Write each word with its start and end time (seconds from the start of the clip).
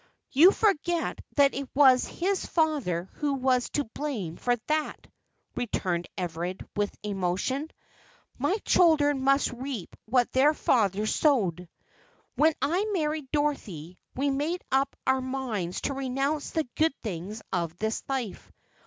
"You 0.31 0.49
forget 0.51 1.19
that 1.35 1.53
it 1.53 1.69
was 1.75 2.05
his 2.07 2.43
father 2.43 3.07
who 3.17 3.35
was 3.35 3.69
to 3.77 3.83
blame 3.83 4.35
for 4.35 4.55
that," 4.65 5.05
returned 5.55 6.07
Everard, 6.17 6.67
with 6.75 6.91
emotion. 7.03 7.69
"My 8.39 8.55
children 8.65 9.23
must 9.23 9.51
reap 9.51 9.95
what 10.05 10.31
their 10.31 10.55
father 10.55 11.05
sowed. 11.05 11.69
When 12.33 12.53
I 12.63 12.83
married 12.93 13.31
Dorothy, 13.31 13.99
we 14.15 14.31
made 14.31 14.63
up 14.71 14.95
our 15.05 15.21
minds 15.21 15.81
to 15.81 15.93
renounce 15.93 16.49
the 16.49 16.67
good 16.73 16.95
things 17.03 17.43
of 17.53 17.77
this 17.77 18.01
life. 18.09 18.51